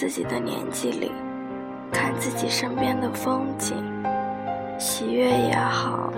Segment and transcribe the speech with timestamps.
[0.00, 1.12] 自己的年纪里，
[1.92, 3.76] 看自己身边的风景，
[4.78, 6.10] 喜悦也好，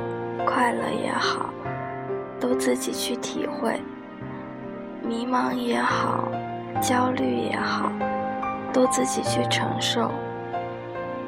[0.46, 1.52] 快乐也好，
[2.38, 3.72] 都自己去体会；
[5.04, 6.28] 迷茫也好，
[6.80, 7.90] 焦虑也好，
[8.72, 10.12] 都自己去承受。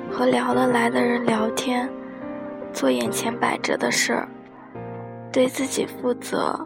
[0.09, 1.91] 和聊得来的人聊天，
[2.73, 4.29] 做眼前摆着的事儿，
[5.33, 6.57] 对自己负责，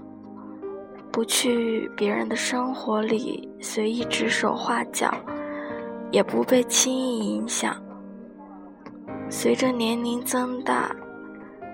[1.10, 5.10] 不去别人的生活里随意指手画脚，
[6.10, 7.76] 也不被轻易影响。
[9.30, 10.94] 随着年龄增大，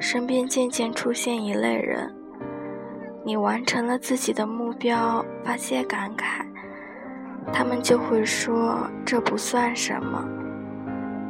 [0.01, 2.13] 身边渐渐出现一类人，
[3.25, 6.45] 你完成了自己的目标，发些感慨，
[7.53, 10.29] 他们就会说这不算什么。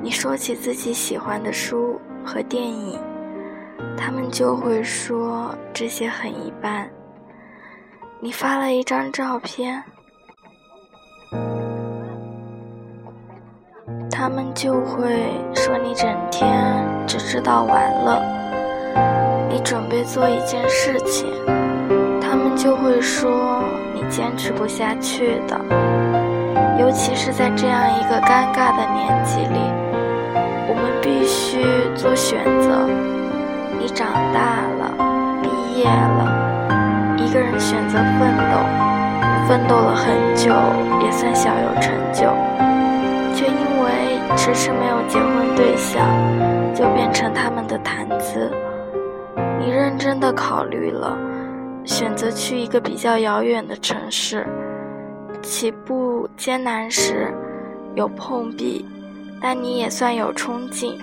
[0.03, 2.99] 你说起自己喜欢的书和电影，
[3.97, 6.91] 他们就会说这些很一般。
[8.21, 9.83] 你发了一张照片，
[14.25, 15.05] 他们就会
[15.53, 16.51] 说你整天
[17.07, 18.23] 只知道玩乐。
[19.51, 21.27] 你准备做一件事情，
[22.23, 23.63] 他们就会说
[23.95, 25.61] 你坚持不下去的。
[26.81, 29.61] 尤其是在这样一个尴尬的年纪里。
[30.69, 31.63] 我们必须
[31.95, 32.89] 做选择。
[33.79, 34.91] 你长大了，
[35.43, 38.57] 毕业了，一个人选择奋斗，
[39.47, 40.51] 奋斗了很久，
[41.05, 42.33] 也算小有成就，
[43.35, 43.74] 却因为
[44.37, 46.07] 迟迟没有结婚对象，
[46.75, 48.51] 就变成他们的谈资。
[49.61, 51.17] 你认真的考虑了，
[51.85, 54.47] 选择去一个比较遥远的城市，
[55.41, 57.33] 起步艰难时，
[57.95, 58.85] 有碰壁。
[59.41, 60.99] 但你也算有冲劲，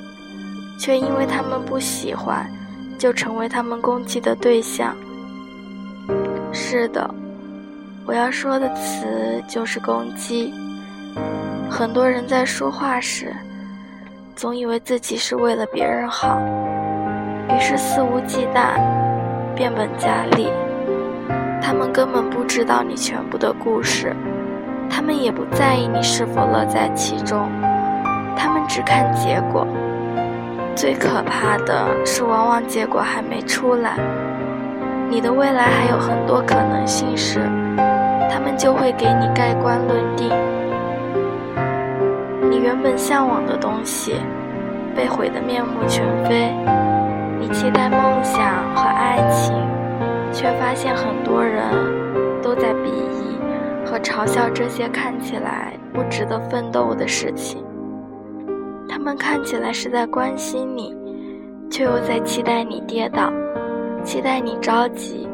[0.79, 2.49] 却因为他们不喜欢，
[2.97, 4.95] 就成为他们攻击的对象。
[6.51, 7.07] 是的，
[8.05, 10.51] 我要说的词就是攻击。
[11.71, 13.33] 很多人在说话时，
[14.35, 16.37] 总以为自己是为了别人好，
[17.49, 18.77] 于是肆无忌惮，
[19.55, 20.49] 变本加厉。
[21.61, 24.13] 他们根本不知道你全部的故事，
[24.89, 27.49] 他们也不在意你是否乐在其中。
[28.35, 29.65] 他们只看结果，
[30.75, 33.95] 最可怕的是，往往结果还没出来，
[35.09, 37.39] 你的未来还有很多可能性时，
[38.29, 40.29] 他们就会给你盖棺论定。
[42.61, 44.13] 原本向往的东西，
[44.95, 46.51] 被毁得面目全非；
[47.39, 49.55] 你期待梦想和爱情，
[50.31, 51.63] 却发现很多人
[52.41, 53.39] 都在鄙夷
[53.85, 57.63] 和嘲笑这些看起来不值得奋斗的事情。
[58.87, 60.95] 他们看起来是在关心你，
[61.69, 63.31] 却又在期待你跌倒，
[64.03, 65.27] 期待你着急。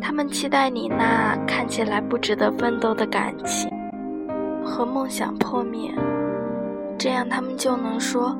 [0.00, 3.70] 他们期待你那看起来不值得奋斗的感情
[4.64, 5.92] 和梦想破灭，
[6.98, 8.36] 这样他们就能说：“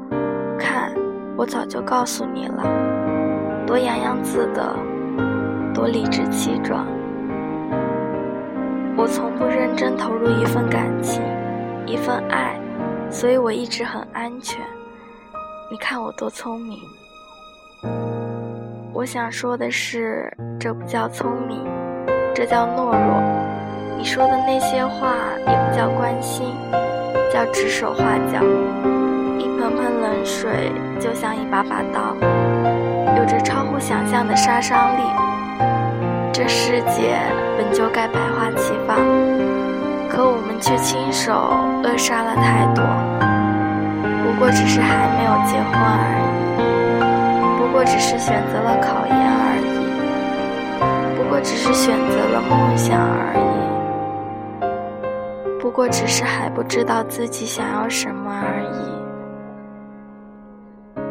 [0.58, 0.92] 看，
[1.36, 2.64] 我早就告诉你了。”
[3.64, 4.74] 多洋洋自得，
[5.72, 6.84] 多理直气壮。
[8.96, 11.22] 我从不认真投入一份感情，
[11.86, 12.58] 一份爱。
[13.10, 14.60] 所以我一直很安全。
[15.70, 16.80] 你看我多聪明。
[18.92, 21.64] 我想说的是，这不叫聪明，
[22.34, 23.22] 这叫懦弱。
[23.96, 26.52] 你说的那些话也不叫关心，
[27.32, 28.42] 叫指手画脚。
[29.38, 32.16] 一盆盆冷水就像一把把刀，
[33.16, 35.02] 有着超乎想象的杀伤力。
[36.32, 37.18] 这世界
[37.56, 38.96] 本就该百花齐放。
[40.08, 41.32] 可我们却亲手
[41.84, 42.82] 扼杀了太多，
[44.24, 47.00] 不过只是还没有结婚而已，
[47.58, 49.78] 不过只是选择了考研而已，
[51.14, 53.67] 不过只是选择了梦想而已，
[55.78, 58.78] 过只是还不知道自己想要什么而已，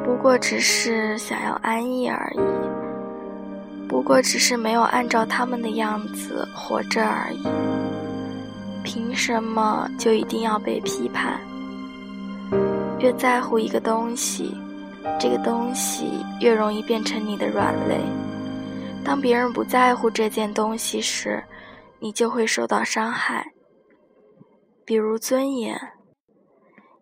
[0.03, 2.41] 不过只是想要安逸而已，
[3.87, 7.47] 不过只是没有按照他们的样子活着而已。
[8.83, 11.39] 凭什么就一定要被批判？
[12.99, 14.53] 越在乎一个东西，
[15.17, 18.01] 这个东西越容易变成你的软肋。
[19.01, 21.41] 当别人不在乎这件东西时，
[21.99, 23.49] 你就会受到伤害。
[24.87, 25.91] 比如尊严，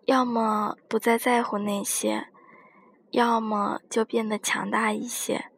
[0.05, 2.29] 要么不再在乎那些，
[3.11, 5.51] 要么就变得强大一些。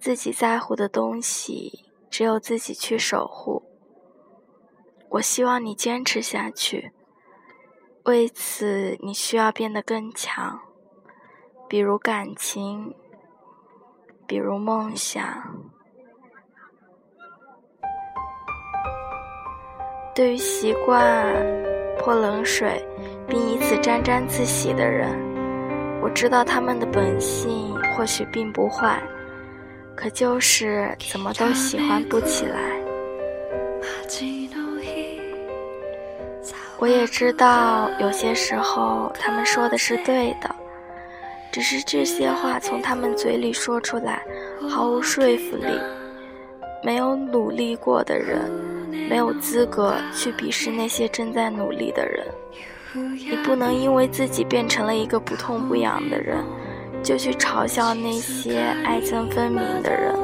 [0.00, 3.62] 自己在乎的东西，只有自己去守护。
[5.10, 6.92] 我希望你坚持下去，
[8.02, 10.58] 为此你需要变得更强，
[11.68, 12.96] 比如感情，
[14.26, 15.71] 比如梦想。
[20.14, 21.34] 对于习惯，
[21.98, 22.86] 泼冷水，
[23.26, 25.08] 并以此沾沾自喜的人，
[26.02, 29.02] 我知道他们的本性或许并不坏，
[29.96, 32.58] 可就是怎么都喜欢不起来。
[36.78, 40.54] 我也知道有些时候他们说的是对的，
[41.50, 44.22] 只是这些话从他们嘴里说出来
[44.68, 45.68] 毫无说服力。
[46.84, 48.50] 没有努力过的人，
[49.08, 52.26] 没有资格去鄙视那些正在努力的人。
[52.94, 56.44] 你不能因为自己变成了一个不痛不痒的人，
[57.02, 60.14] 就去嘲笑那些爱憎分明的人。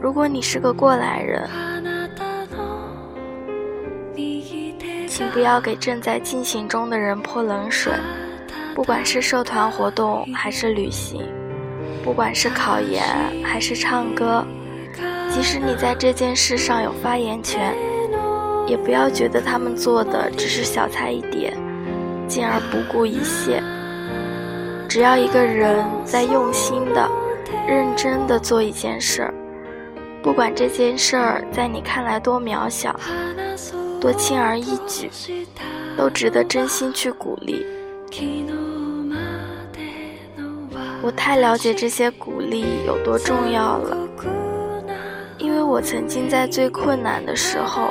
[0.00, 1.50] 如果你是个过来人，
[5.08, 7.92] 请不要给正在进行中的人泼冷水。
[8.74, 11.26] 不管是社团活动还是旅行，
[12.04, 13.02] 不管是考研
[13.42, 14.46] 还是唱歌。
[15.36, 17.76] 即使你在这件事上有发言权，
[18.66, 21.54] 也不要觉得他们做的只是小菜一碟，
[22.26, 23.62] 进而不顾一切。
[24.88, 27.06] 只要一个人在用心的、
[27.68, 29.34] 认真的做一件事儿，
[30.22, 32.98] 不管这件事儿在你看来多渺小、
[34.00, 35.10] 多轻而易举，
[35.98, 37.62] 都值得真心去鼓励。
[41.02, 43.98] 我太了解这些鼓励有多重要了。
[45.38, 47.90] 因为我曾经在最困难的时候，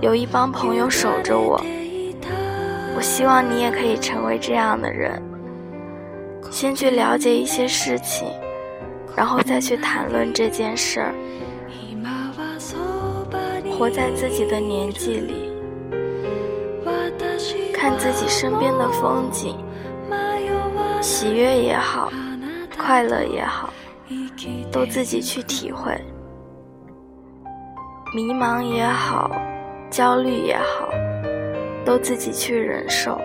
[0.00, 1.60] 有一帮朋友守着我。
[2.94, 5.20] 我希望你也可以成为这样的人，
[6.50, 8.28] 先去了解一些事情，
[9.16, 11.14] 然后再去谈论这件事儿。
[13.78, 15.50] 活在自己的年纪里，
[17.72, 19.56] 看自己身边的风景，
[21.00, 22.12] 喜悦也好，
[22.78, 23.72] 快乐也好，
[24.70, 26.00] 都自己去体会。
[28.14, 29.30] 迷茫也好，
[29.88, 30.90] 焦虑也好，
[31.82, 33.18] 都自己去忍受。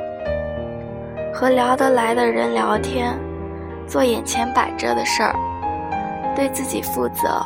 [1.33, 3.13] 和聊得来的人聊天，
[3.85, 5.35] 做眼前摆着的事儿，
[6.37, 7.45] 对自己负责，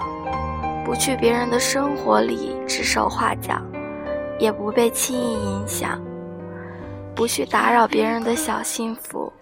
[0.86, 3.60] 不去别人的生活里指手画脚，
[4.38, 6.00] 也不被轻易影响，
[7.16, 9.34] 不去打扰别人的小幸福，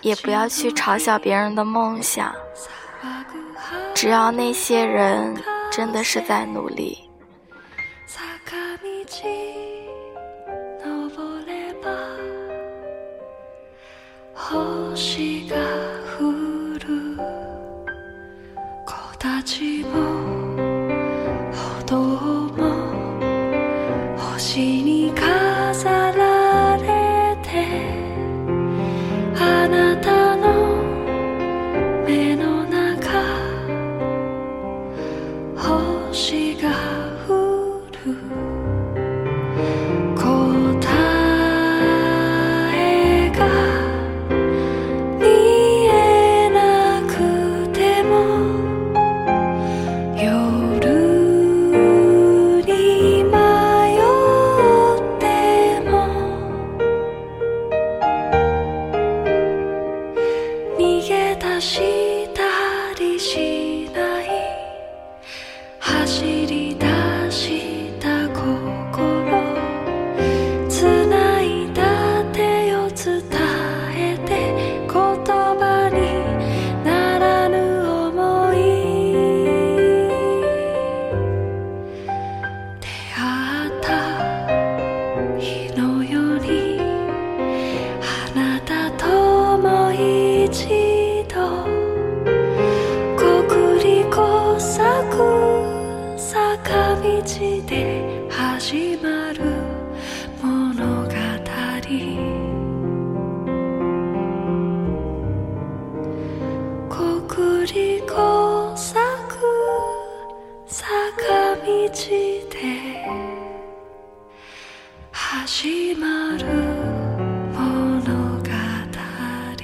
[0.00, 2.32] 也不要去嘲笑别人的梦想。
[3.92, 5.34] 只要那些人。
[5.72, 6.98] 真的是在努力。
[63.22, 63.71] 记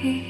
[0.00, 0.27] beauty.